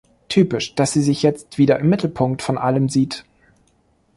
[0.29, 3.23] Typisch, dass sie sich jetzt wieder im Mittelpunkt von allem sieht!